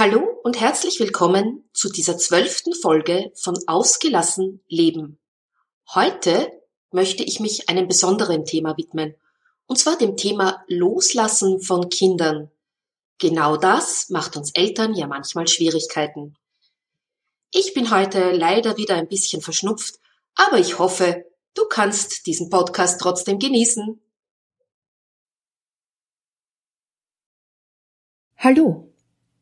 Hallo 0.00 0.40
und 0.44 0.58
herzlich 0.58 0.98
willkommen 0.98 1.68
zu 1.74 1.90
dieser 1.90 2.16
zwölften 2.16 2.72
Folge 2.72 3.32
von 3.34 3.58
Ausgelassen 3.66 4.64
Leben. 4.66 5.18
Heute 5.92 6.50
möchte 6.90 7.22
ich 7.22 7.38
mich 7.38 7.68
einem 7.68 7.86
besonderen 7.86 8.46
Thema 8.46 8.78
widmen, 8.78 9.14
und 9.66 9.78
zwar 9.78 9.98
dem 9.98 10.16
Thema 10.16 10.64
Loslassen 10.68 11.60
von 11.60 11.90
Kindern. 11.90 12.50
Genau 13.18 13.58
das 13.58 14.08
macht 14.08 14.38
uns 14.38 14.52
Eltern 14.52 14.94
ja 14.94 15.06
manchmal 15.06 15.46
Schwierigkeiten. 15.46 16.34
Ich 17.52 17.74
bin 17.74 17.90
heute 17.90 18.32
leider 18.32 18.78
wieder 18.78 18.94
ein 18.94 19.06
bisschen 19.06 19.42
verschnupft, 19.42 19.96
aber 20.34 20.58
ich 20.58 20.78
hoffe, 20.78 21.26
du 21.52 21.66
kannst 21.68 22.24
diesen 22.24 22.48
Podcast 22.48 23.02
trotzdem 23.02 23.38
genießen. 23.38 24.00
Hallo 28.38 28.89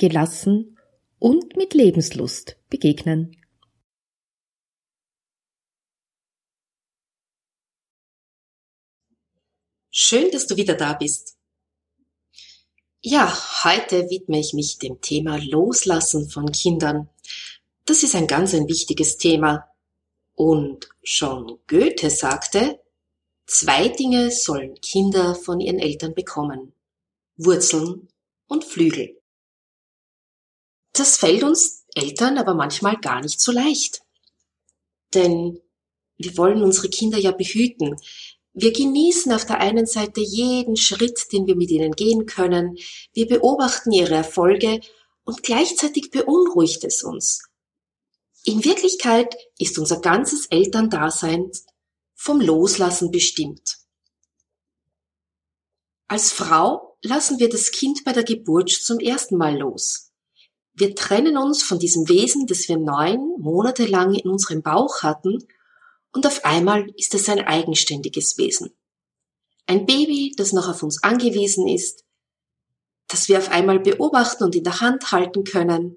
gelassen 0.00 0.78
und 1.18 1.56
mit 1.56 1.74
Lebenslust 1.74 2.56
begegnen. 2.70 3.36
Schön, 9.90 10.30
dass 10.30 10.46
du 10.46 10.56
wieder 10.56 10.74
da 10.74 10.94
bist. 10.94 11.36
Ja, 13.02 13.36
heute 13.64 14.08
widme 14.08 14.40
ich 14.40 14.54
mich 14.54 14.78
dem 14.78 15.00
Thema 15.02 15.36
Loslassen 15.36 16.30
von 16.30 16.50
Kindern. 16.50 17.10
Das 17.84 18.02
ist 18.02 18.14
ein 18.14 18.26
ganz 18.26 18.54
ein 18.54 18.68
wichtiges 18.68 19.18
Thema. 19.18 19.68
Und 20.34 20.88
schon 21.02 21.58
Goethe 21.66 22.08
sagte, 22.08 22.80
zwei 23.46 23.88
Dinge 23.88 24.30
sollen 24.30 24.74
Kinder 24.80 25.34
von 25.34 25.60
ihren 25.60 25.78
Eltern 25.78 26.14
bekommen. 26.14 26.72
Wurzeln 27.36 28.08
und 28.46 28.64
Flügel. 28.64 29.19
Das 30.92 31.16
fällt 31.16 31.42
uns 31.42 31.84
Eltern 31.94 32.38
aber 32.38 32.54
manchmal 32.54 32.96
gar 32.96 33.20
nicht 33.20 33.40
so 33.40 33.52
leicht. 33.52 34.02
Denn 35.14 35.60
wir 36.16 36.36
wollen 36.36 36.62
unsere 36.62 36.88
Kinder 36.88 37.18
ja 37.18 37.32
behüten. 37.32 37.96
Wir 38.52 38.72
genießen 38.72 39.32
auf 39.32 39.46
der 39.46 39.58
einen 39.58 39.86
Seite 39.86 40.20
jeden 40.20 40.76
Schritt, 40.76 41.32
den 41.32 41.46
wir 41.46 41.56
mit 41.56 41.70
ihnen 41.70 41.92
gehen 41.92 42.26
können. 42.26 42.76
Wir 43.12 43.26
beobachten 43.26 43.92
ihre 43.92 44.14
Erfolge 44.14 44.80
und 45.24 45.42
gleichzeitig 45.42 46.10
beunruhigt 46.10 46.84
es 46.84 47.02
uns. 47.02 47.42
In 48.44 48.64
Wirklichkeit 48.64 49.36
ist 49.58 49.78
unser 49.78 50.00
ganzes 50.00 50.46
Elterndasein 50.46 51.50
vom 52.14 52.40
Loslassen 52.40 53.10
bestimmt. 53.10 53.78
Als 56.08 56.32
Frau 56.32 56.98
lassen 57.02 57.38
wir 57.38 57.48
das 57.48 57.70
Kind 57.70 58.04
bei 58.04 58.12
der 58.12 58.24
Geburt 58.24 58.70
zum 58.70 58.98
ersten 58.98 59.36
Mal 59.36 59.56
los. 59.58 60.09
Wir 60.72 60.94
trennen 60.94 61.36
uns 61.36 61.62
von 61.62 61.78
diesem 61.78 62.08
Wesen, 62.08 62.46
das 62.46 62.68
wir 62.68 62.78
neun 62.78 63.34
Monate 63.38 63.86
lang 63.86 64.14
in 64.14 64.30
unserem 64.30 64.62
Bauch 64.62 65.02
hatten, 65.02 65.46
und 66.12 66.26
auf 66.26 66.44
einmal 66.44 66.90
ist 66.96 67.14
es 67.14 67.28
ein 67.28 67.40
eigenständiges 67.40 68.36
Wesen. 68.36 68.70
Ein 69.66 69.86
Baby, 69.86 70.34
das 70.36 70.52
noch 70.52 70.68
auf 70.68 70.82
uns 70.82 71.02
angewiesen 71.02 71.68
ist, 71.68 72.04
das 73.06 73.28
wir 73.28 73.38
auf 73.38 73.50
einmal 73.50 73.78
beobachten 73.78 74.44
und 74.44 74.56
in 74.56 74.64
der 74.64 74.80
Hand 74.80 75.12
halten 75.12 75.44
können 75.44 75.96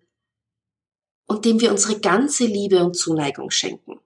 und 1.26 1.46
dem 1.46 1.60
wir 1.60 1.72
unsere 1.72 2.00
ganze 2.00 2.46
Liebe 2.46 2.84
und 2.84 2.96
Zuneigung 2.96 3.50
schenken. 3.50 4.00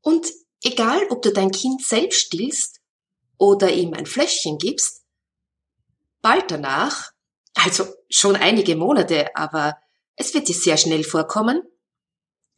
Und 0.00 0.32
egal, 0.64 1.00
ob 1.10 1.22
du 1.22 1.32
dein 1.32 1.52
Kind 1.52 1.84
selbst 1.84 2.26
stillst 2.26 2.80
oder 3.38 3.72
ihm 3.72 3.94
ein 3.94 4.06
Fläschchen 4.06 4.58
gibst, 4.58 5.04
bald 6.20 6.50
danach 6.50 7.11
also 7.54 7.86
schon 8.08 8.36
einige 8.36 8.76
Monate, 8.76 9.34
aber 9.36 9.76
es 10.16 10.34
wird 10.34 10.48
dir 10.48 10.54
sehr 10.54 10.76
schnell 10.76 11.04
vorkommen, 11.04 11.62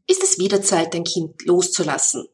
ist 0.07 0.23
es 0.23 0.39
wieder 0.39 0.63
Zeit, 0.63 0.95
dein 0.95 1.05
Kind 1.05 1.43
loszulassen. 1.45 2.29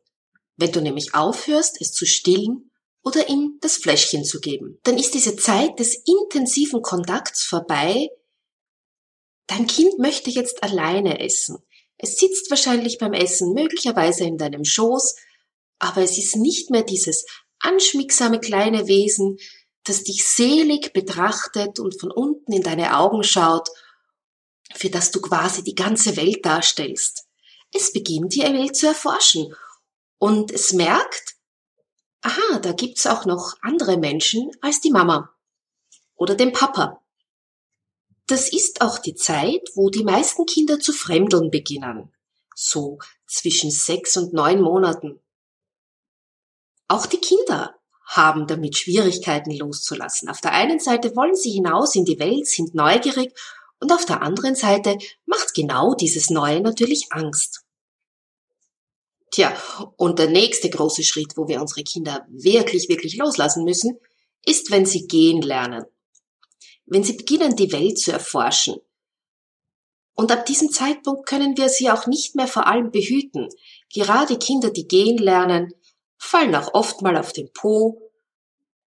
Wenn 0.56 0.72
du 0.72 0.80
nämlich 0.80 1.14
aufhörst, 1.14 1.80
es 1.80 1.92
zu 1.92 2.06
stillen 2.06 2.70
oder 3.02 3.28
ihm 3.28 3.58
das 3.60 3.76
Fläschchen 3.76 4.24
zu 4.24 4.40
geben, 4.40 4.78
dann 4.82 4.98
ist 4.98 5.14
diese 5.14 5.36
Zeit 5.36 5.78
des 5.78 6.02
intensiven 6.04 6.82
Kontakts 6.82 7.44
vorbei. 7.44 8.08
Dein 9.46 9.66
Kind 9.66 9.98
möchte 9.98 10.30
jetzt 10.30 10.62
alleine 10.62 11.20
essen. 11.20 11.58
Es 11.96 12.16
sitzt 12.16 12.50
wahrscheinlich 12.50 12.98
beim 12.98 13.12
Essen 13.12 13.52
möglicherweise 13.52 14.24
in 14.24 14.38
deinem 14.38 14.64
Schoß, 14.64 15.16
aber 15.78 16.02
es 16.02 16.18
ist 16.18 16.36
nicht 16.36 16.70
mehr 16.70 16.82
dieses 16.82 17.26
anschmiegsame 17.58 18.40
kleine 18.40 18.86
Wesen, 18.86 19.38
das 19.84 20.04
dich 20.04 20.26
selig 20.26 20.92
betrachtet 20.92 21.78
und 21.78 21.98
von 21.98 22.10
unten 22.10 22.52
in 22.52 22.62
deine 22.62 22.96
Augen 22.96 23.24
schaut, 23.24 23.68
für 24.74 24.90
das 24.90 25.10
du 25.10 25.20
quasi 25.20 25.64
die 25.64 25.74
ganze 25.74 26.16
Welt 26.16 26.44
darstellst. 26.44 27.26
Es 27.72 27.92
beginnt 27.92 28.34
die 28.34 28.42
Welt 28.42 28.76
zu 28.76 28.86
erforschen 28.86 29.54
und 30.18 30.50
es 30.50 30.72
merkt, 30.72 31.36
aha, 32.20 32.58
da 32.58 32.72
gibt's 32.72 33.06
auch 33.06 33.24
noch 33.24 33.56
andere 33.62 33.96
Menschen 33.96 34.50
als 34.60 34.80
die 34.80 34.90
Mama 34.90 35.34
oder 36.14 36.34
den 36.34 36.52
Papa. 36.52 37.02
Das 38.26 38.52
ist 38.52 38.80
auch 38.80 38.98
die 38.98 39.14
Zeit, 39.14 39.70
wo 39.74 39.90
die 39.90 40.04
meisten 40.04 40.46
Kinder 40.46 40.78
zu 40.78 40.92
fremdeln 40.92 41.50
beginnen, 41.50 42.12
so 42.54 42.98
zwischen 43.26 43.70
sechs 43.70 44.16
und 44.16 44.32
neun 44.32 44.60
Monaten. 44.60 45.20
Auch 46.86 47.06
die 47.06 47.18
Kinder 47.20 47.79
haben 48.10 48.48
damit 48.48 48.76
Schwierigkeiten 48.76 49.52
loszulassen. 49.52 50.28
Auf 50.28 50.40
der 50.40 50.52
einen 50.52 50.80
Seite 50.80 51.14
wollen 51.14 51.36
sie 51.36 51.52
hinaus 51.52 51.94
in 51.94 52.04
die 52.04 52.18
Welt, 52.18 52.48
sind 52.48 52.74
neugierig 52.74 53.32
und 53.78 53.92
auf 53.92 54.04
der 54.04 54.20
anderen 54.20 54.56
Seite 54.56 54.98
macht 55.26 55.54
genau 55.54 55.94
dieses 55.94 56.28
Neue 56.28 56.60
natürlich 56.60 57.06
Angst. 57.10 57.64
Tja, 59.30 59.56
und 59.96 60.18
der 60.18 60.28
nächste 60.28 60.68
große 60.68 61.04
Schritt, 61.04 61.36
wo 61.36 61.46
wir 61.46 61.60
unsere 61.60 61.84
Kinder 61.84 62.26
wirklich, 62.28 62.88
wirklich 62.88 63.16
loslassen 63.16 63.64
müssen, 63.64 63.96
ist, 64.44 64.72
wenn 64.72 64.86
sie 64.86 65.06
gehen 65.06 65.40
lernen. 65.40 65.84
Wenn 66.86 67.04
sie 67.04 67.12
beginnen, 67.12 67.54
die 67.54 67.70
Welt 67.70 67.98
zu 67.98 68.10
erforschen. 68.10 68.80
Und 70.14 70.32
ab 70.32 70.46
diesem 70.46 70.72
Zeitpunkt 70.72 71.26
können 71.26 71.56
wir 71.56 71.68
sie 71.68 71.90
auch 71.90 72.08
nicht 72.08 72.34
mehr 72.34 72.48
vor 72.48 72.66
allem 72.66 72.90
behüten. 72.90 73.48
Gerade 73.94 74.36
Kinder, 74.36 74.70
die 74.70 74.88
gehen 74.88 75.16
lernen, 75.16 75.72
fallen 76.20 76.54
auch 76.54 76.74
oft 76.74 77.02
mal 77.02 77.16
auf 77.16 77.32
den 77.32 77.52
Po 77.52 78.10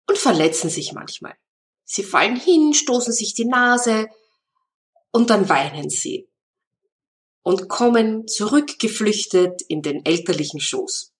und 0.07 0.17
verletzen 0.17 0.69
sich 0.69 0.93
manchmal. 0.93 1.35
Sie 1.83 2.03
fallen 2.03 2.37
hin, 2.37 2.73
stoßen 2.73 3.13
sich 3.13 3.33
die 3.33 3.45
Nase 3.45 4.07
und 5.11 5.29
dann 5.29 5.49
weinen 5.49 5.89
sie 5.89 6.29
und 7.43 7.67
kommen 7.67 8.27
zurückgeflüchtet 8.27 9.61
in 9.63 9.81
den 9.81 10.05
elterlichen 10.05 10.59
Schoß. 10.59 11.13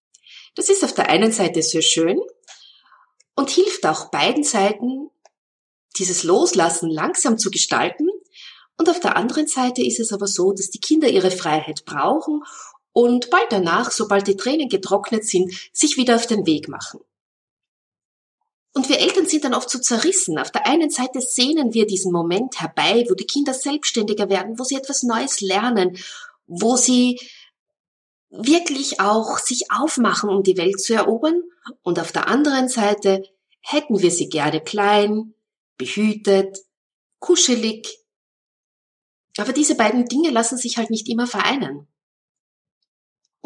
Das 0.56 0.70
ist 0.70 0.84
auf 0.84 0.94
der 0.94 1.10
einen 1.10 1.32
Seite 1.32 1.62
sehr 1.62 1.82
schön 1.82 2.20
und 3.36 3.50
hilft 3.50 3.86
auch 3.86 4.10
beiden 4.10 4.44
Seiten, 4.44 5.10
dieses 5.98 6.24
Loslassen 6.24 6.90
langsam 6.90 7.38
zu 7.38 7.52
gestalten. 7.52 8.10
Und 8.78 8.90
auf 8.90 9.00
der 9.00 9.18
anderen 9.18 9.48
Seite 9.48 9.84
ist 9.84 10.00
es 10.00 10.14
aber 10.14 10.28
so, 10.28 10.54
dass 10.54 10.70
die 10.70 10.80
Kinder 10.80 11.10
ihre 11.10 11.32
Freiheit 11.32 11.86
brauchen 11.86 12.44
und 12.98 13.30
bald 13.30 13.52
danach, 13.52 13.92
sobald 13.92 14.26
die 14.26 14.38
Tränen 14.38 14.70
getrocknet 14.70 15.24
sind, 15.24 15.54
sich 15.72 15.98
wieder 15.98 16.16
auf 16.16 16.26
den 16.26 16.48
Weg 16.48 16.68
machen. 16.68 17.00
Und 18.74 18.90
wir 18.90 18.98
Eltern 18.98 19.28
sind 19.28 19.44
dann 19.44 19.54
oft 19.54 19.70
so 19.70 19.78
zerrissen. 19.78 20.40
Auf 20.40 20.50
der 20.50 20.66
einen 20.66 20.90
Seite 20.90 21.22
sehnen 21.22 21.76
wir 21.76 21.86
diesen 21.86 22.12
Moment 22.12 22.60
herbei, 22.60 23.06
wo 23.08 23.14
die 23.14 23.28
Kinder 23.28 23.54
selbstständiger 23.54 24.32
werden, 24.32 24.58
wo 24.58 24.64
sie 24.64 24.78
etwas 24.78 25.04
Neues 25.04 25.42
lernen, 25.42 25.96
wo 26.48 26.76
sie 26.76 27.20
wirklich 28.32 29.00
auch 29.00 29.38
sich 29.38 29.72
aufmachen, 29.72 30.32
um 30.32 30.42
die 30.42 30.58
Welt 30.58 30.82
zu 30.82 30.96
erobern. 30.96 31.44
Und 31.84 32.00
auf 32.00 32.12
der 32.12 32.28
anderen 32.28 32.68
Seite 32.68 33.22
hätten 33.62 34.02
wir 34.02 34.10
sie 34.10 34.28
gerne 34.28 34.60
klein, 34.60 35.36
behütet, 35.78 36.66
kuschelig. 37.20 38.00
Aber 39.38 39.54
diese 39.54 39.76
beiden 39.76 40.06
Dinge 40.06 40.32
lassen 40.32 40.58
sich 40.58 40.80
halt 40.80 40.90
nicht 40.90 41.08
immer 41.08 41.28
vereinen. 41.28 41.88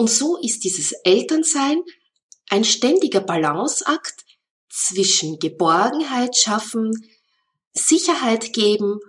Und 0.01 0.09
so 0.09 0.35
ist 0.37 0.63
dieses 0.63 0.93
Elternsein 1.03 1.83
ein 2.49 2.63
ständiger 2.63 3.19
Balanceakt 3.19 4.25
zwischen 4.67 5.37
Geborgenheit 5.37 6.35
schaffen, 6.35 6.91
Sicherheit 7.73 8.51
geben 8.51 8.99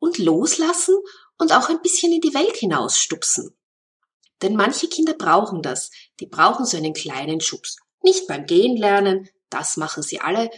und 0.00 0.18
loslassen 0.18 0.96
und 1.38 1.52
auch 1.52 1.68
ein 1.68 1.80
bisschen 1.80 2.12
in 2.12 2.20
die 2.20 2.34
Welt 2.34 2.56
hinausstupsen. 2.56 3.56
Denn 4.42 4.56
manche 4.56 4.88
Kinder 4.88 5.14
brauchen 5.14 5.62
das. 5.62 5.92
Die 6.18 6.26
brauchen 6.26 6.66
so 6.66 6.76
einen 6.76 6.92
kleinen 6.92 7.40
Schubs. 7.40 7.76
Nicht 8.02 8.26
beim 8.26 8.44
Gehen 8.44 8.76
lernen, 8.76 9.28
das 9.48 9.76
machen 9.76 10.02
sie 10.02 10.20
alle, 10.20 10.50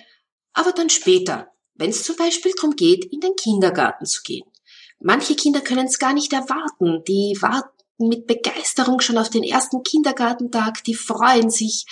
aber 0.54 0.72
dann 0.72 0.88
später, 0.88 1.52
wenn 1.74 1.90
es 1.90 2.04
zum 2.04 2.16
Beispiel 2.16 2.54
darum 2.56 2.74
geht, 2.74 3.04
in 3.04 3.20
den 3.20 3.36
Kindergarten 3.36 4.06
zu 4.06 4.22
gehen. 4.22 4.50
Manche 4.98 5.36
Kinder 5.36 5.60
können 5.60 5.88
es 5.88 5.98
gar 5.98 6.14
nicht 6.14 6.32
erwarten. 6.32 7.04
Die 7.06 7.36
warten 7.42 7.83
mit 7.98 8.26
Begeisterung 8.26 9.00
schon 9.00 9.18
auf 9.18 9.30
den 9.30 9.44
ersten 9.44 9.82
Kindergartentag, 9.82 10.82
die 10.84 10.94
freuen 10.94 11.50
sich, 11.50 11.86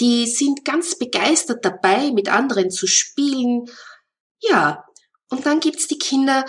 die 0.00 0.26
sind 0.26 0.64
ganz 0.64 0.98
begeistert 0.98 1.64
dabei, 1.64 2.10
mit 2.12 2.28
anderen 2.28 2.70
zu 2.70 2.86
spielen. 2.86 3.70
Ja, 4.40 4.84
und 5.30 5.46
dann 5.46 5.60
gibt's 5.60 5.88
die 5.88 5.98
Kinder, 5.98 6.44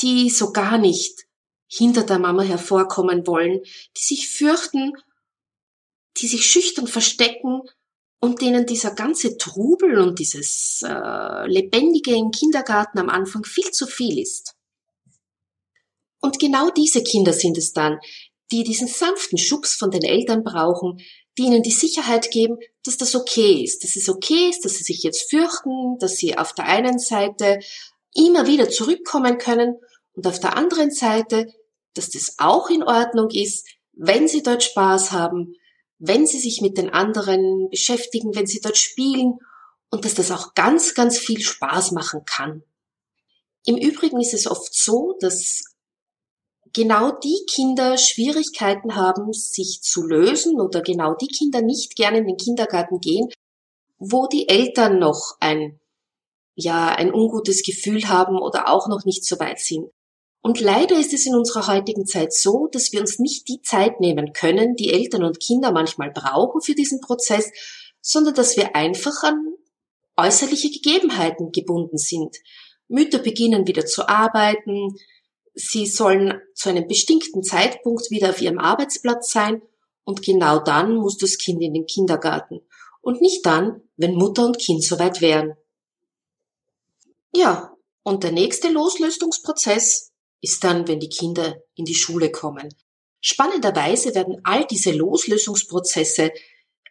die 0.00 0.30
so 0.30 0.52
gar 0.52 0.78
nicht 0.78 1.26
hinter 1.66 2.04
der 2.04 2.18
Mama 2.18 2.42
hervorkommen 2.42 3.26
wollen, 3.26 3.60
die 3.96 4.02
sich 4.02 4.28
fürchten, 4.28 4.92
die 6.18 6.28
sich 6.28 6.46
schüchtern 6.46 6.86
verstecken 6.86 7.62
und 8.20 8.40
denen 8.40 8.64
dieser 8.66 8.94
ganze 8.94 9.36
Trubel 9.36 9.98
und 9.98 10.18
dieses 10.18 10.82
äh, 10.86 11.46
Lebendige 11.46 12.14
im 12.14 12.30
Kindergarten 12.30 12.98
am 12.98 13.10
Anfang 13.10 13.44
viel 13.44 13.70
zu 13.70 13.86
viel 13.86 14.18
ist. 14.18 14.53
Und 16.24 16.38
genau 16.38 16.70
diese 16.70 17.02
Kinder 17.02 17.34
sind 17.34 17.58
es 17.58 17.74
dann, 17.74 17.98
die 18.50 18.64
diesen 18.64 18.88
sanften 18.88 19.36
Schubs 19.36 19.74
von 19.74 19.90
den 19.90 20.00
Eltern 20.00 20.42
brauchen, 20.42 20.98
die 21.36 21.42
ihnen 21.42 21.62
die 21.62 21.70
Sicherheit 21.70 22.30
geben, 22.30 22.56
dass 22.82 22.96
das 22.96 23.14
okay 23.14 23.62
ist, 23.62 23.84
dass 23.84 23.94
es 23.94 24.08
okay 24.08 24.48
ist, 24.48 24.64
dass 24.64 24.76
sie 24.76 24.84
sich 24.84 25.02
jetzt 25.02 25.28
fürchten, 25.28 25.98
dass 25.98 26.16
sie 26.16 26.38
auf 26.38 26.54
der 26.54 26.64
einen 26.64 26.98
Seite 26.98 27.60
immer 28.14 28.46
wieder 28.46 28.70
zurückkommen 28.70 29.36
können 29.36 29.76
und 30.14 30.26
auf 30.26 30.40
der 30.40 30.56
anderen 30.56 30.90
Seite, 30.90 31.52
dass 31.92 32.08
das 32.08 32.36
auch 32.38 32.70
in 32.70 32.82
Ordnung 32.82 33.28
ist, 33.28 33.68
wenn 33.92 34.26
sie 34.26 34.42
dort 34.42 34.62
Spaß 34.62 35.12
haben, 35.12 35.52
wenn 35.98 36.26
sie 36.26 36.40
sich 36.40 36.62
mit 36.62 36.78
den 36.78 36.88
anderen 36.88 37.68
beschäftigen, 37.68 38.34
wenn 38.34 38.46
sie 38.46 38.62
dort 38.62 38.78
spielen 38.78 39.40
und 39.90 40.06
dass 40.06 40.14
das 40.14 40.30
auch 40.30 40.54
ganz, 40.54 40.94
ganz 40.94 41.18
viel 41.18 41.42
Spaß 41.42 41.92
machen 41.92 42.22
kann. 42.24 42.62
Im 43.66 43.76
Übrigen 43.76 44.22
ist 44.22 44.32
es 44.32 44.46
oft 44.46 44.74
so, 44.74 45.18
dass 45.20 45.73
genau 46.74 47.12
die 47.12 47.46
Kinder 47.48 47.96
Schwierigkeiten 47.96 48.96
haben, 48.96 49.32
sich 49.32 49.80
zu 49.82 50.02
lösen 50.02 50.60
oder 50.60 50.82
genau 50.82 51.14
die 51.14 51.28
Kinder 51.28 51.62
nicht 51.62 51.96
gerne 51.96 52.18
in 52.18 52.26
den 52.26 52.36
Kindergarten 52.36 53.00
gehen, 53.00 53.30
wo 53.98 54.26
die 54.26 54.48
Eltern 54.48 54.98
noch 54.98 55.36
ein, 55.40 55.80
ja, 56.54 56.88
ein 56.88 57.14
ungutes 57.14 57.62
Gefühl 57.62 58.08
haben 58.08 58.38
oder 58.38 58.68
auch 58.68 58.88
noch 58.88 59.04
nicht 59.04 59.24
so 59.24 59.38
weit 59.38 59.60
sind. 59.60 59.88
Und 60.42 60.60
leider 60.60 60.98
ist 60.98 61.14
es 61.14 61.24
in 61.24 61.34
unserer 61.34 61.68
heutigen 61.68 62.06
Zeit 62.06 62.34
so, 62.34 62.68
dass 62.70 62.92
wir 62.92 63.00
uns 63.00 63.18
nicht 63.18 63.48
die 63.48 63.62
Zeit 63.62 64.00
nehmen 64.00 64.34
können, 64.34 64.76
die 64.76 64.92
Eltern 64.92 65.24
und 65.24 65.40
Kinder 65.40 65.72
manchmal 65.72 66.10
brauchen 66.10 66.60
für 66.60 66.74
diesen 66.74 67.00
Prozess, 67.00 67.50
sondern 68.02 68.34
dass 68.34 68.56
wir 68.58 68.76
einfach 68.76 69.22
an 69.22 69.54
äußerliche 70.16 70.70
Gegebenheiten 70.70 71.50
gebunden 71.50 71.96
sind. 71.96 72.36
Mütter 72.88 73.20
beginnen 73.20 73.66
wieder 73.66 73.86
zu 73.86 74.06
arbeiten, 74.06 74.94
sie 75.54 75.86
sollen 75.86 76.40
zu 76.54 76.68
einem 76.68 76.86
bestimmten 76.86 77.42
Zeitpunkt 77.42 78.10
wieder 78.10 78.30
auf 78.30 78.40
ihrem 78.40 78.58
Arbeitsplatz 78.58 79.30
sein 79.30 79.62
und 80.04 80.22
genau 80.22 80.58
dann 80.58 80.96
muss 80.96 81.16
das 81.16 81.38
Kind 81.38 81.62
in 81.62 81.72
den 81.72 81.86
Kindergarten 81.86 82.60
und 83.00 83.20
nicht 83.20 83.44
dann, 83.46 83.82
wenn 83.96 84.14
Mutter 84.14 84.46
und 84.46 84.58
Kind 84.58 84.82
soweit 84.82 85.20
wären. 85.20 85.56
Ja, 87.34 87.76
und 88.02 88.22
der 88.22 88.32
nächste 88.32 88.68
Loslösungsprozess 88.68 90.12
ist 90.40 90.64
dann, 90.64 90.86
wenn 90.88 91.00
die 91.00 91.08
Kinder 91.08 91.56
in 91.74 91.84
die 91.84 91.94
Schule 91.94 92.30
kommen. 92.30 92.68
Spannenderweise 93.20 94.14
werden 94.14 94.40
all 94.44 94.66
diese 94.66 94.92
Loslösungsprozesse 94.92 96.32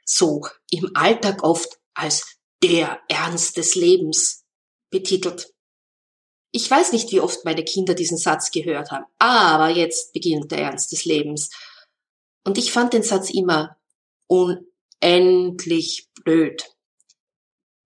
so 0.06 0.42
im 0.72 0.92
Alltag 0.96 1.44
oft 1.44 1.80
als 1.94 2.38
der 2.64 3.00
Ernst 3.08 3.58
des 3.58 3.76
Lebens 3.76 4.44
betitelt. 4.90 5.54
Ich 6.56 6.70
weiß 6.70 6.92
nicht, 6.92 7.12
wie 7.12 7.20
oft 7.20 7.46
meine 7.46 7.64
Kinder 7.64 7.96
diesen 7.96 8.18
Satz 8.18 8.52
gehört 8.52 8.92
haben, 8.92 9.06
aber 9.18 9.70
jetzt 9.70 10.14
beginnt 10.14 10.52
der 10.52 10.60
Ernst 10.60 10.92
des 10.92 11.04
Lebens. 11.04 11.50
Und 12.44 12.60
ich 12.60 12.72
fand 12.72 12.94
den 12.94 13.02
Satz 13.02 13.32
immer 13.32 13.76
unendlich 14.28 16.10
blöd, 16.24 16.70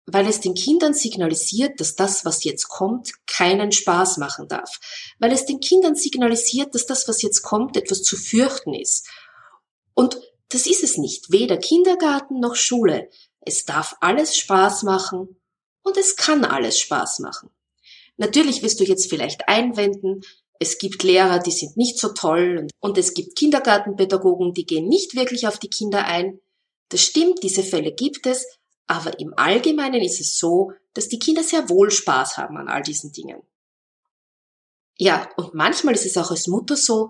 weil 0.06 0.28
es 0.28 0.42
den 0.42 0.54
Kindern 0.54 0.94
signalisiert, 0.94 1.80
dass 1.80 1.96
das, 1.96 2.24
was 2.24 2.44
jetzt 2.44 2.68
kommt, 2.68 3.26
keinen 3.26 3.72
Spaß 3.72 4.18
machen 4.18 4.48
darf, 4.48 4.80
weil 5.18 5.32
es 5.32 5.48
den 5.48 5.60
Kindern 5.60 5.96
signalisiert, 5.96 6.76
dass 6.76 6.86
das, 6.86 7.08
was 7.08 7.24
jetzt 7.24 7.42
kommt, 7.42 7.76
etwas 7.78 8.04
zu 8.04 8.16
fürchten 8.16 8.76
ist. 8.76 9.08
Und 9.96 10.22
das 10.50 10.68
ist 10.68 10.84
es 10.84 10.98
nicht, 10.98 11.32
weder 11.32 11.58
Kindergarten 11.58 12.40
noch 12.40 12.56
Schule. 12.56 13.10
Es 13.40 13.66
darf 13.66 13.96
alles 14.02 14.38
Spaß 14.38 14.84
machen 14.84 15.42
und 15.82 15.98
es 15.98 16.16
kann 16.16 16.46
alles 16.46 16.80
Spaß 16.80 17.20
machen. 17.20 17.50
Natürlich 18.22 18.62
wirst 18.62 18.80
du 18.80 18.84
jetzt 18.84 19.10
vielleicht 19.10 19.48
einwenden, 19.48 20.22
es 20.60 20.78
gibt 20.78 21.02
Lehrer, 21.02 21.40
die 21.40 21.50
sind 21.50 21.76
nicht 21.76 21.98
so 21.98 22.10
toll 22.10 22.68
und, 22.80 23.00
es 23.00 23.16
gibt 23.16 23.36
Kindergartenpädagogen, 23.36 24.54
die 24.54 24.68
gehen 24.68 24.88
nicht 24.88 25.16
wirklich 25.16 25.48
auf 25.48 25.58
die 25.58 25.72
Kinder 25.72 26.06
ein. 26.06 26.40
Das 26.90 27.02
stimmt, 27.02 27.42
diese 27.42 27.64
Fälle 27.64 27.92
gibt 27.92 28.28
es, 28.28 28.46
aber 28.86 29.20
im 29.20 29.34
Allgemeinen 29.38 30.04
ist 30.04 30.22
es 30.22 30.38
so, 30.38 30.72
dass 30.94 31.08
die 31.08 31.18
Kinder 31.18 31.42
sehr 31.42 31.68
wohl 31.68 31.90
Spaß 31.90 32.38
haben 32.38 32.58
an 32.58 32.68
all 32.68 32.84
diesen 32.84 33.12
Dingen. 33.12 33.42
Ja, 35.00 35.28
und 35.36 35.56
manchmal 35.56 35.96
ist 35.96 36.06
es 36.06 36.16
auch 36.16 36.30
als 36.30 36.46
Mutter 36.46 36.78
so, 36.78 37.10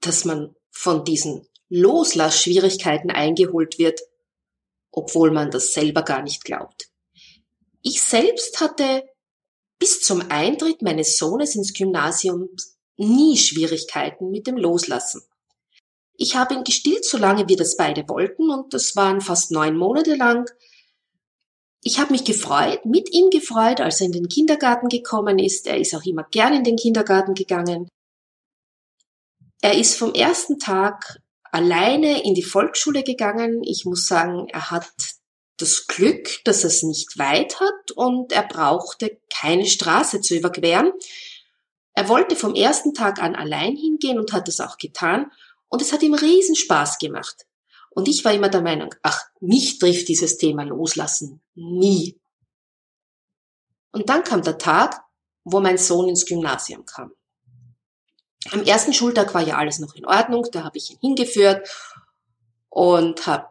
dass 0.00 0.24
man 0.24 0.56
von 0.70 1.04
diesen 1.04 1.46
Loslassschwierigkeiten 1.68 3.10
eingeholt 3.10 3.78
wird, 3.78 4.00
obwohl 4.92 5.30
man 5.30 5.50
das 5.50 5.74
selber 5.74 6.00
gar 6.00 6.22
nicht 6.22 6.42
glaubt. 6.42 6.88
Ich 7.82 8.00
selbst 8.00 8.62
hatte 8.62 9.04
bis 9.78 10.02
zum 10.02 10.22
Eintritt 10.30 10.82
meines 10.82 11.16
Sohnes 11.16 11.54
ins 11.54 11.72
Gymnasium 11.72 12.48
nie 12.96 13.36
Schwierigkeiten 13.36 14.30
mit 14.30 14.46
dem 14.46 14.56
Loslassen. 14.56 15.22
Ich 16.14 16.34
habe 16.34 16.54
ihn 16.54 16.64
gestillt, 16.64 17.04
solange 17.04 17.48
wir 17.48 17.56
das 17.56 17.76
beide 17.76 18.08
wollten, 18.08 18.50
und 18.50 18.74
das 18.74 18.96
waren 18.96 19.20
fast 19.20 19.52
neun 19.52 19.76
Monate 19.76 20.16
lang. 20.16 20.50
Ich 21.84 22.00
habe 22.00 22.12
mich 22.12 22.24
gefreut, 22.24 22.84
mit 22.84 23.14
ihm 23.14 23.30
gefreut, 23.30 23.80
als 23.80 24.00
er 24.00 24.06
in 24.06 24.12
den 24.12 24.28
Kindergarten 24.28 24.88
gekommen 24.88 25.38
ist. 25.38 25.68
Er 25.68 25.78
ist 25.78 25.94
auch 25.94 26.04
immer 26.04 26.24
gern 26.24 26.54
in 26.54 26.64
den 26.64 26.76
Kindergarten 26.76 27.34
gegangen. 27.34 27.88
Er 29.60 29.78
ist 29.78 29.96
vom 29.96 30.12
ersten 30.12 30.58
Tag 30.58 31.20
alleine 31.52 32.24
in 32.24 32.34
die 32.34 32.42
Volksschule 32.42 33.04
gegangen. 33.04 33.62
Ich 33.62 33.84
muss 33.84 34.08
sagen, 34.08 34.48
er 34.48 34.72
hat 34.72 34.92
das 35.58 35.86
Glück, 35.86 36.42
dass 36.44 36.64
es 36.64 36.82
nicht 36.82 37.18
weit 37.18 37.60
hat 37.60 37.90
und 37.94 38.32
er 38.32 38.44
brauchte 38.44 39.20
keine 39.32 39.66
Straße 39.66 40.20
zu 40.20 40.36
überqueren. 40.36 40.92
Er 41.94 42.08
wollte 42.08 42.36
vom 42.36 42.54
ersten 42.54 42.94
Tag 42.94 43.20
an 43.20 43.34
allein 43.34 43.76
hingehen 43.76 44.18
und 44.18 44.32
hat 44.32 44.48
es 44.48 44.60
auch 44.60 44.78
getan 44.78 45.30
und 45.68 45.82
es 45.82 45.92
hat 45.92 46.02
ihm 46.02 46.14
riesen 46.14 46.54
Spaß 46.54 46.98
gemacht. 46.98 47.46
Und 47.90 48.06
ich 48.06 48.24
war 48.24 48.32
immer 48.32 48.48
der 48.48 48.62
Meinung, 48.62 48.94
ach, 49.02 49.24
mich 49.40 49.78
trifft 49.78 50.08
dieses 50.08 50.38
Thema 50.38 50.62
loslassen 50.62 51.40
nie. 51.54 52.18
Und 53.90 54.08
dann 54.08 54.22
kam 54.22 54.42
der 54.42 54.58
Tag, 54.58 55.02
wo 55.44 55.60
mein 55.60 55.78
Sohn 55.78 56.08
ins 56.08 56.24
Gymnasium 56.24 56.84
kam. 56.86 57.12
Am 58.52 58.62
ersten 58.62 58.92
Schultag 58.92 59.34
war 59.34 59.42
ja 59.42 59.58
alles 59.58 59.80
noch 59.80 59.94
in 59.96 60.06
Ordnung, 60.06 60.46
da 60.52 60.62
habe 60.62 60.78
ich 60.78 60.90
ihn 60.90 60.98
hingeführt 61.00 61.68
und 62.68 63.26
habe 63.26 63.46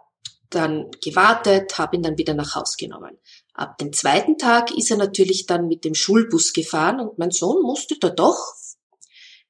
dann 0.50 0.92
gewartet, 1.04 1.78
habe 1.78 1.96
ihn 1.96 2.04
dann 2.04 2.18
wieder 2.18 2.34
nach 2.34 2.56
Haus 2.56 2.78
genommen. 2.78 3.18
Ab 3.54 3.78
dem 3.78 3.92
zweiten 3.94 4.38
Tag 4.38 4.72
ist 4.72 4.92
er 4.92 4.98
natürlich 4.98 5.46
dann 5.46 5.68
mit 5.68 5.84
dem 5.84 5.96
Schulbus 5.96 6.54
gefahren 6.54 7.00
und 7.00 7.18
mein 7.18 7.32
Sohn 7.32 7.62
musste 7.64 7.98
da 8.00 8.10
doch, 8.10 8.54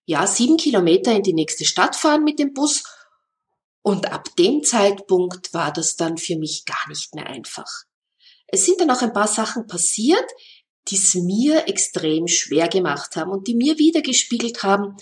ja, 0.06 0.26
sieben 0.26 0.58
Kilometer 0.58 1.14
in 1.14 1.24
die 1.24 1.34
nächste 1.34 1.66
Stadt 1.66 1.96
fahren 1.96 2.24
mit 2.24 2.40
dem 2.40 2.54
Bus. 2.54 2.84
Und 3.82 4.12
ab 4.12 4.36
dem 4.38 4.64
Zeitpunkt 4.64 5.54
war 5.54 5.72
das 5.74 5.98
dann 5.98 6.18
für 6.18 6.38
mich 6.38 6.66
gar 6.66 6.88
nicht 6.88 7.14
mehr 7.14 7.28
einfach. 7.28 7.84
Es 8.48 8.66
sind 8.66 8.80
dann 8.80 8.92
auch 8.92 9.02
ein 9.02 9.14
paar 9.14 9.28
Sachen 9.28 9.68
passiert, 9.68 10.26
die 10.88 10.96
es 10.96 11.14
mir 11.16 11.68
extrem 11.68 12.28
schwer 12.28 12.70
gemacht 12.70 13.18
haben 13.18 13.32
und 13.32 13.48
die 13.48 13.56
mir 13.56 13.78
wiedergespiegelt 13.78 14.64
haben, 14.64 14.96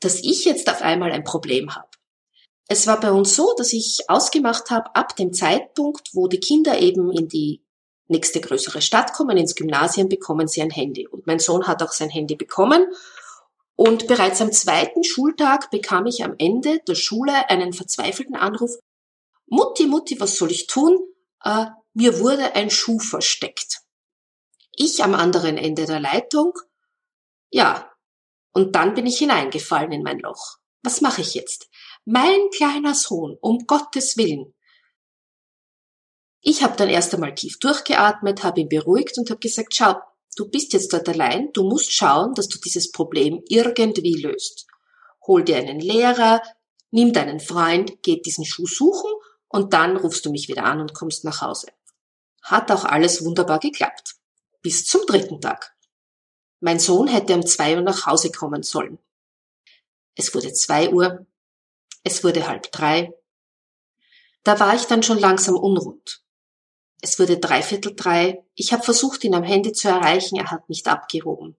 dass 0.00 0.22
ich 0.22 0.44
jetzt 0.44 0.70
auf 0.70 0.82
einmal 0.82 1.10
ein 1.10 1.24
Problem 1.24 1.74
habe. 1.74 1.87
Es 2.70 2.86
war 2.86 3.00
bei 3.00 3.10
uns 3.10 3.34
so, 3.34 3.54
dass 3.56 3.72
ich 3.72 4.08
ausgemacht 4.08 4.70
habe, 4.70 4.94
ab 4.94 5.16
dem 5.16 5.32
Zeitpunkt, 5.32 6.10
wo 6.12 6.28
die 6.28 6.38
Kinder 6.38 6.78
eben 6.78 7.10
in 7.10 7.26
die 7.26 7.62
nächste 8.08 8.42
größere 8.42 8.82
Stadt 8.82 9.14
kommen, 9.14 9.38
ins 9.38 9.54
Gymnasium, 9.54 10.10
bekommen 10.10 10.48
sie 10.48 10.60
ein 10.60 10.70
Handy. 10.70 11.06
Und 11.06 11.26
mein 11.26 11.38
Sohn 11.38 11.66
hat 11.66 11.82
auch 11.82 11.92
sein 11.92 12.10
Handy 12.10 12.36
bekommen. 12.36 12.86
Und 13.74 14.06
bereits 14.06 14.42
am 14.42 14.52
zweiten 14.52 15.02
Schultag 15.02 15.70
bekam 15.70 16.04
ich 16.06 16.22
am 16.24 16.34
Ende 16.36 16.80
der 16.86 16.94
Schule 16.94 17.48
einen 17.48 17.72
verzweifelten 17.72 18.36
Anruf. 18.36 18.72
Mutti, 19.46 19.86
Mutti, 19.86 20.20
was 20.20 20.36
soll 20.36 20.50
ich 20.50 20.66
tun? 20.66 20.98
Äh, 21.42 21.66
mir 21.94 22.20
wurde 22.20 22.54
ein 22.54 22.70
Schuh 22.70 22.98
versteckt. 22.98 23.78
Ich 24.76 25.02
am 25.02 25.14
anderen 25.14 25.56
Ende 25.56 25.86
der 25.86 26.00
Leitung. 26.00 26.52
Ja, 27.50 27.90
und 28.52 28.74
dann 28.74 28.94
bin 28.94 29.06
ich 29.06 29.18
hineingefallen 29.18 29.92
in 29.92 30.02
mein 30.02 30.18
Loch. 30.18 30.58
Was 30.82 31.00
mache 31.00 31.22
ich 31.22 31.34
jetzt? 31.34 31.68
Mein 32.10 32.48
kleiner 32.56 32.94
Sohn, 32.94 33.36
um 33.42 33.66
Gottes 33.66 34.16
Willen. 34.16 34.54
Ich 36.40 36.62
habe 36.62 36.74
dann 36.74 36.88
erst 36.88 37.12
einmal 37.12 37.34
tief 37.34 37.58
durchgeatmet, 37.58 38.44
habe 38.44 38.62
ihn 38.62 38.70
beruhigt 38.70 39.18
und 39.18 39.28
habe 39.28 39.40
gesagt, 39.40 39.74
schau, 39.74 39.94
du 40.34 40.48
bist 40.48 40.72
jetzt 40.72 40.90
dort 40.94 41.06
allein, 41.10 41.52
du 41.52 41.64
musst 41.64 41.92
schauen, 41.92 42.32
dass 42.32 42.48
du 42.48 42.58
dieses 42.58 42.92
Problem 42.92 43.42
irgendwie 43.50 44.14
löst. 44.14 44.66
Hol 45.26 45.44
dir 45.44 45.58
einen 45.58 45.80
Lehrer, 45.80 46.40
nimm 46.90 47.12
deinen 47.12 47.40
Freund, 47.40 48.02
geh 48.02 48.22
diesen 48.22 48.46
Schuh 48.46 48.66
suchen 48.66 49.10
und 49.48 49.74
dann 49.74 49.98
rufst 49.98 50.24
du 50.24 50.30
mich 50.30 50.48
wieder 50.48 50.64
an 50.64 50.80
und 50.80 50.94
kommst 50.94 51.24
nach 51.24 51.42
Hause. 51.42 51.66
Hat 52.40 52.72
auch 52.72 52.86
alles 52.86 53.22
wunderbar 53.22 53.58
geklappt. 53.58 54.14
Bis 54.62 54.86
zum 54.86 55.02
dritten 55.06 55.42
Tag. 55.42 55.76
Mein 56.60 56.78
Sohn 56.78 57.06
hätte 57.06 57.34
um 57.34 57.44
zwei 57.44 57.76
Uhr 57.76 57.82
nach 57.82 58.06
Hause 58.06 58.32
kommen 58.32 58.62
sollen. 58.62 58.98
Es 60.14 60.34
wurde 60.34 60.54
zwei 60.54 60.90
Uhr. 60.90 61.26
Es 62.04 62.24
wurde 62.24 62.46
halb 62.46 62.70
drei. 62.72 63.12
Da 64.44 64.60
war 64.60 64.74
ich 64.74 64.84
dann 64.84 65.02
schon 65.02 65.18
langsam 65.18 65.56
unrund. 65.56 66.22
Es 67.00 67.18
wurde 67.18 67.38
dreiviertel 67.38 67.94
drei. 67.94 68.44
Ich 68.54 68.72
habe 68.72 68.82
versucht, 68.82 69.24
ihn 69.24 69.34
am 69.34 69.44
Handy 69.44 69.72
zu 69.72 69.88
erreichen. 69.88 70.36
Er 70.36 70.50
hat 70.50 70.68
nicht 70.68 70.88
abgehoben. 70.88 71.56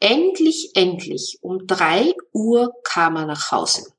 Endlich, 0.00 0.72
endlich, 0.74 1.38
um 1.42 1.66
drei 1.66 2.12
Uhr 2.32 2.72
kam 2.82 3.16
er 3.16 3.26
nach 3.26 3.52
Hause. 3.52 3.92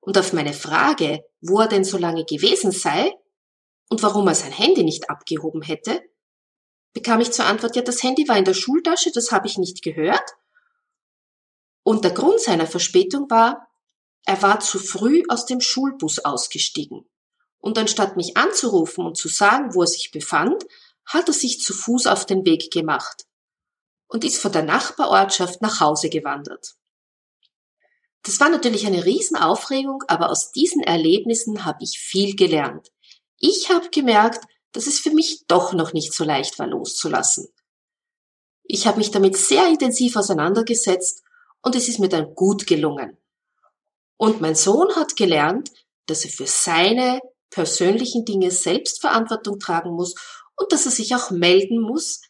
Und 0.00 0.16
auf 0.16 0.32
meine 0.32 0.52
Frage, 0.52 1.24
wo 1.40 1.60
er 1.60 1.68
denn 1.68 1.84
so 1.84 1.98
lange 1.98 2.24
gewesen 2.24 2.70
sei 2.70 3.12
und 3.90 4.02
warum 4.02 4.28
er 4.28 4.34
sein 4.34 4.52
Handy 4.52 4.84
nicht 4.84 5.10
abgehoben 5.10 5.62
hätte, 5.62 6.02
bekam 6.92 7.20
ich 7.20 7.32
zur 7.32 7.46
Antwort, 7.46 7.76
ja, 7.76 7.82
das 7.82 8.02
Handy 8.02 8.28
war 8.28 8.38
in 8.38 8.44
der 8.44 8.54
Schultasche, 8.54 9.10
das 9.12 9.32
habe 9.32 9.46
ich 9.46 9.58
nicht 9.58 9.82
gehört. 9.82 10.36
Und 11.82 12.04
der 12.04 12.12
Grund 12.12 12.40
seiner 12.40 12.66
Verspätung 12.66 13.28
war, 13.30 13.67
er 14.28 14.42
war 14.42 14.60
zu 14.60 14.78
früh 14.78 15.22
aus 15.28 15.46
dem 15.46 15.62
Schulbus 15.62 16.18
ausgestiegen. 16.18 17.08
Und 17.60 17.78
anstatt 17.78 18.18
mich 18.18 18.36
anzurufen 18.36 19.06
und 19.06 19.16
zu 19.16 19.28
sagen, 19.28 19.74
wo 19.74 19.80
er 19.80 19.86
sich 19.86 20.10
befand, 20.10 20.66
hat 21.06 21.28
er 21.28 21.32
sich 21.32 21.62
zu 21.62 21.72
Fuß 21.72 22.06
auf 22.06 22.26
den 22.26 22.44
Weg 22.44 22.70
gemacht 22.70 23.24
und 24.06 24.24
ist 24.24 24.36
von 24.36 24.52
der 24.52 24.64
Nachbarortschaft 24.64 25.62
nach 25.62 25.80
Hause 25.80 26.10
gewandert. 26.10 26.74
Das 28.22 28.38
war 28.38 28.50
natürlich 28.50 28.86
eine 28.86 29.06
Riesenaufregung, 29.06 30.04
aber 30.08 30.28
aus 30.28 30.52
diesen 30.52 30.82
Erlebnissen 30.82 31.64
habe 31.64 31.82
ich 31.82 31.98
viel 31.98 32.36
gelernt. 32.36 32.92
Ich 33.38 33.70
habe 33.70 33.88
gemerkt, 33.88 34.44
dass 34.72 34.86
es 34.86 34.98
für 34.98 35.10
mich 35.10 35.46
doch 35.46 35.72
noch 35.72 35.94
nicht 35.94 36.12
so 36.12 36.24
leicht 36.24 36.58
war 36.58 36.66
loszulassen. 36.66 37.48
Ich 38.64 38.86
habe 38.86 38.98
mich 38.98 39.10
damit 39.10 39.38
sehr 39.38 39.66
intensiv 39.66 40.16
auseinandergesetzt 40.16 41.22
und 41.62 41.74
es 41.74 41.88
ist 41.88 41.98
mir 41.98 42.10
dann 42.10 42.34
gut 42.34 42.66
gelungen. 42.66 43.16
Und 44.18 44.42
mein 44.42 44.54
Sohn 44.54 44.94
hat 44.96 45.16
gelernt, 45.16 45.70
dass 46.06 46.24
er 46.24 46.30
für 46.30 46.46
seine 46.46 47.20
persönlichen 47.50 48.24
Dinge 48.24 48.50
selbst 48.50 49.00
Verantwortung 49.00 49.58
tragen 49.58 49.92
muss 49.92 50.14
und 50.56 50.70
dass 50.72 50.84
er 50.84 50.92
sich 50.92 51.14
auch 51.14 51.30
melden 51.30 51.80
muss, 51.80 52.20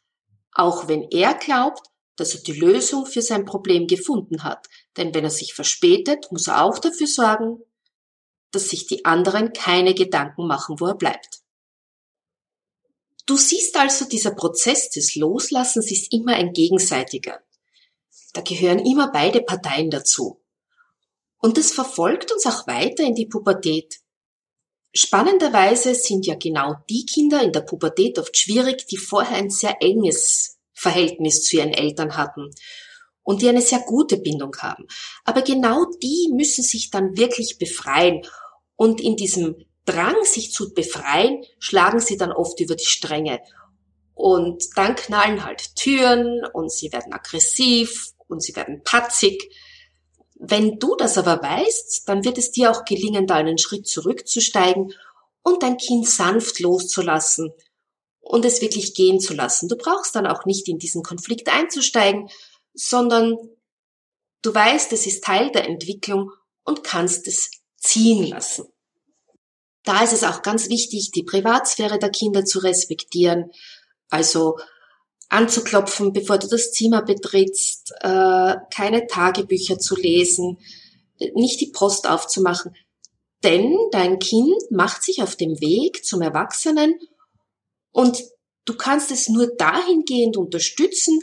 auch 0.52 0.86
wenn 0.86 1.08
er 1.10 1.34
glaubt, 1.34 1.86
dass 2.16 2.34
er 2.34 2.42
die 2.42 2.52
Lösung 2.52 3.06
für 3.06 3.22
sein 3.22 3.44
Problem 3.44 3.86
gefunden 3.86 4.44
hat. 4.44 4.66
Denn 4.96 5.14
wenn 5.14 5.24
er 5.24 5.30
sich 5.30 5.54
verspätet, 5.54 6.30
muss 6.30 6.46
er 6.48 6.62
auch 6.62 6.78
dafür 6.78 7.06
sorgen, 7.06 7.62
dass 8.50 8.68
sich 8.68 8.86
die 8.86 9.04
anderen 9.04 9.52
keine 9.52 9.94
Gedanken 9.94 10.46
machen, 10.46 10.80
wo 10.80 10.86
er 10.86 10.94
bleibt. 10.94 11.42
Du 13.26 13.36
siehst 13.36 13.76
also, 13.76 14.06
dieser 14.06 14.32
Prozess 14.32 14.90
des 14.90 15.14
Loslassens 15.14 15.90
ist 15.90 16.12
immer 16.12 16.34
ein 16.34 16.52
gegenseitiger. 16.52 17.40
Da 18.32 18.40
gehören 18.40 18.78
immer 18.78 19.12
beide 19.12 19.42
Parteien 19.42 19.90
dazu. 19.90 20.40
Und 21.38 21.56
das 21.56 21.72
verfolgt 21.72 22.32
uns 22.32 22.46
auch 22.46 22.66
weiter 22.66 23.04
in 23.04 23.14
die 23.14 23.26
Pubertät. 23.26 24.00
Spannenderweise 24.92 25.94
sind 25.94 26.26
ja 26.26 26.34
genau 26.34 26.74
die 26.88 27.04
Kinder 27.06 27.42
in 27.42 27.52
der 27.52 27.60
Pubertät 27.60 28.18
oft 28.18 28.36
schwierig, 28.36 28.86
die 28.86 28.96
vorher 28.96 29.36
ein 29.36 29.50
sehr 29.50 29.76
enges 29.80 30.58
Verhältnis 30.72 31.44
zu 31.44 31.56
ihren 31.56 31.72
Eltern 31.72 32.16
hatten 32.16 32.50
und 33.22 33.42
die 33.42 33.48
eine 33.48 33.60
sehr 33.60 33.80
gute 33.80 34.16
Bindung 34.16 34.56
haben. 34.58 34.86
Aber 35.24 35.42
genau 35.42 35.84
die 36.02 36.30
müssen 36.32 36.64
sich 36.64 36.90
dann 36.90 37.18
wirklich 37.18 37.58
befreien. 37.58 38.22
Und 38.74 39.02
in 39.02 39.16
diesem 39.16 39.56
Drang, 39.84 40.16
sich 40.24 40.52
zu 40.52 40.72
befreien, 40.72 41.44
schlagen 41.58 42.00
sie 42.00 42.16
dann 42.16 42.32
oft 42.32 42.58
über 42.60 42.74
die 42.74 42.86
Stränge. 42.86 43.40
Und 44.14 44.64
dann 44.76 44.96
knallen 44.96 45.44
halt 45.44 45.76
Türen 45.76 46.42
und 46.52 46.72
sie 46.72 46.90
werden 46.90 47.12
aggressiv 47.12 48.12
und 48.28 48.42
sie 48.42 48.56
werden 48.56 48.82
patzig. 48.82 49.52
Wenn 50.38 50.78
du 50.78 50.94
das 50.96 51.18
aber 51.18 51.42
weißt, 51.42 52.08
dann 52.08 52.24
wird 52.24 52.38
es 52.38 52.52
dir 52.52 52.70
auch 52.70 52.84
gelingen, 52.84 53.26
da 53.26 53.34
einen 53.34 53.58
Schritt 53.58 53.88
zurückzusteigen 53.88 54.94
und 55.42 55.62
dein 55.62 55.76
Kind 55.76 56.08
sanft 56.08 56.60
loszulassen 56.60 57.52
und 58.20 58.44
es 58.44 58.60
wirklich 58.60 58.94
gehen 58.94 59.20
zu 59.20 59.34
lassen. 59.34 59.68
Du 59.68 59.76
brauchst 59.76 60.14
dann 60.14 60.26
auch 60.26 60.44
nicht 60.44 60.68
in 60.68 60.78
diesen 60.78 61.02
Konflikt 61.02 61.48
einzusteigen, 61.48 62.28
sondern 62.72 63.36
du 64.42 64.54
weißt, 64.54 64.92
es 64.92 65.06
ist 65.06 65.24
Teil 65.24 65.50
der 65.50 65.66
Entwicklung 65.66 66.30
und 66.64 66.84
kannst 66.84 67.26
es 67.26 67.50
ziehen 67.76 68.24
lassen. 68.24 68.66
Da 69.82 70.04
ist 70.04 70.12
es 70.12 70.22
auch 70.22 70.42
ganz 70.42 70.68
wichtig, 70.68 71.10
die 71.12 71.22
Privatsphäre 71.22 71.98
der 71.98 72.10
Kinder 72.10 72.44
zu 72.44 72.58
respektieren, 72.58 73.50
also 74.10 74.58
anzuklopfen, 75.28 76.12
bevor 76.12 76.38
du 76.38 76.48
das 76.48 76.72
Zimmer 76.72 77.02
betrittst, 77.02 77.92
äh, 78.00 78.54
keine 78.74 79.06
Tagebücher 79.06 79.78
zu 79.78 79.96
lesen, 79.96 80.58
nicht 81.34 81.60
die 81.60 81.70
Post 81.70 82.08
aufzumachen. 82.08 82.74
Denn 83.44 83.76
dein 83.92 84.18
Kind 84.18 84.56
macht 84.70 85.02
sich 85.02 85.22
auf 85.22 85.36
dem 85.36 85.60
Weg 85.60 86.04
zum 86.04 86.22
Erwachsenen 86.22 86.98
und 87.92 88.22
du 88.64 88.76
kannst 88.76 89.10
es 89.10 89.28
nur 89.28 89.48
dahingehend 89.56 90.36
unterstützen, 90.36 91.20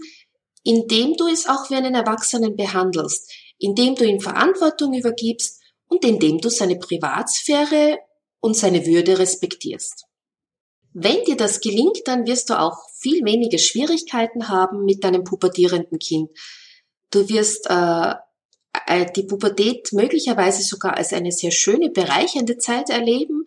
indem 0.64 1.16
du 1.16 1.28
es 1.28 1.48
auch 1.48 1.70
wie 1.70 1.76
einen 1.76 1.96
Erwachsenen 1.96 2.56
behandelst, 2.56 3.32
indem 3.60 3.96
du 3.96 4.06
ihm 4.06 4.20
Verantwortung 4.20 4.94
übergibst 4.94 5.62
und 5.88 6.04
indem 6.06 6.40
du 6.40 6.50
seine 6.50 6.78
Privatsphäre 6.78 8.00
und 8.40 8.56
seine 8.56 8.86
Würde 8.86 9.20
respektierst. 9.20 10.06
Wenn 10.94 11.24
dir 11.26 11.36
das 11.36 11.60
gelingt, 11.60 12.00
dann 12.06 12.26
wirst 12.26 12.50
du 12.50 12.60
auch 12.60 12.78
viel 13.06 13.24
weniger 13.24 13.60
Schwierigkeiten 13.60 14.50
haben 14.50 14.84
mit 14.84 15.04
deinem 15.04 15.24
pubertierenden 15.24 16.00
Kind. 16.00 16.32
Du 17.12 17.30
wirst 17.30 17.70
äh, 17.70 18.16
äh 18.88 19.06
die 19.16 19.24
Pubertät 19.24 19.94
möglicherweise 19.94 20.64
sogar 20.64 20.98
als 20.98 21.14
eine 21.14 21.32
sehr 21.32 21.52
schöne, 21.52 21.92
bereichernde 21.92 22.58
Zeit 22.58 22.90
erleben, 22.90 23.46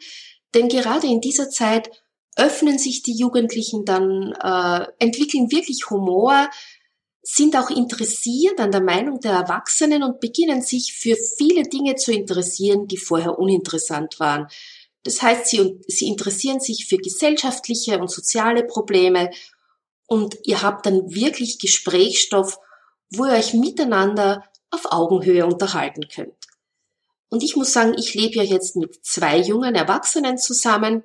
denn 0.55 0.69
gerade 0.69 1.09
in 1.09 1.21
dieser 1.21 1.51
Zeit 1.51 1.91
öffnen 2.37 2.79
sich 2.79 3.03
die 3.03 3.19
Jugendlichen 3.19 3.85
dann, 3.85 4.33
äh, 4.41 4.87
entwickeln 5.01 5.51
wirklich 5.51 5.91
Humor, 5.91 6.49
sind 7.23 7.57
auch 7.57 7.69
interessiert 7.69 8.61
an 8.61 8.71
der 8.71 8.81
Meinung 8.81 9.19
der 9.19 9.33
Erwachsenen 9.33 10.05
und 10.05 10.21
beginnen 10.21 10.63
sich 10.63 10.93
für 10.93 11.17
viele 11.37 11.65
Dinge 11.65 11.97
zu 11.97 12.13
interessieren, 12.13 12.87
die 12.87 12.97
vorher 12.97 13.41
uninteressant 13.41 14.21
waren. 14.21 14.47
Das 15.05 15.23
heißt, 15.23 15.47
sie, 15.47 15.81
sie 15.87 16.09
interessieren 16.09 16.61
sich 16.61 16.87
für 16.87 16.99
gesellschaftliche 16.99 17.99
und 17.99 18.11
soziale 18.11 18.65
Probleme 18.65 19.31
und 20.07 20.39
ihr 20.45 20.63
habt 20.63 20.87
dann 20.87 21.15
wirklich 21.15 21.59
Gesprächsstoff, 21.59 22.59
wo 23.11 23.27
ihr 23.27 23.33
euch 23.33 23.55
miteinander 23.55 24.45
auf 24.71 24.91
Augenhöhe 24.91 25.47
unterhalten 25.47 26.09
könnt. 26.09 26.35
Und 27.31 27.43
ich 27.43 27.57
muss 27.57 27.73
sagen, 27.73 27.95
ich 27.99 28.15
lebe 28.15 28.37
ja 28.37 28.43
jetzt 28.43 28.77
mit 28.77 29.05
zwei 29.05 29.39
jungen 29.39 29.75
Erwachsenen 29.75 30.39
zusammen, 30.39 31.03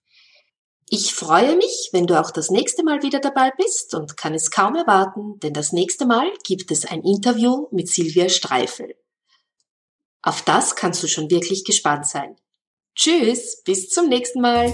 Ich 0.91 1.15
freue 1.15 1.57
mich, 1.57 1.91
wenn 1.93 2.07
du 2.07 2.19
auch 2.19 2.31
das 2.31 2.51
nächste 2.51 2.83
Mal 2.83 3.03
wieder 3.03 3.21
dabei 3.21 3.53
bist 3.59 3.95
und 3.95 4.17
kann 4.17 4.33
es 4.33 4.51
kaum 4.51 4.75
erwarten, 4.75 5.39
denn 5.41 5.53
das 5.53 5.73
nächste 5.73 6.07
Mal 6.07 6.33
gibt 6.45 6.71
es 6.71 6.87
ein 6.87 7.03
Interview 7.03 7.67
mit 7.71 7.89
Silvia 7.89 8.31
Streifel. 8.31 8.95
Auf 10.23 10.41
das 10.43 10.77
kannst 10.77 11.03
du 11.03 11.07
schon 11.07 11.31
wirklich 11.31 11.65
gespannt 11.65 12.07
sein. 12.07 12.37
Tschüss, 12.95 13.63
bis 13.65 13.91
zum 13.91 14.09
nächsten 14.09 14.41
Mal. 14.41 14.73